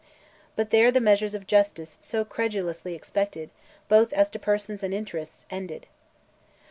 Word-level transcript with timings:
But 0.55 0.71
there 0.71 0.91
the 0.91 0.99
measures 0.99 1.35
of 1.35 1.45
justice 1.45 1.99
so 2.01 2.25
credulously 2.25 2.95
expected, 2.95 3.51
both 3.87 4.11
as 4.13 4.31
to 4.31 4.39
persons 4.39 4.81
and 4.81 4.95
interests, 4.95 5.45
ended. 5.51 5.85